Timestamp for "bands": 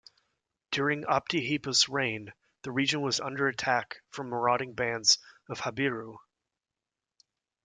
4.73-5.19